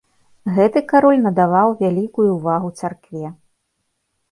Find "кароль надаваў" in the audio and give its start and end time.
0.91-1.69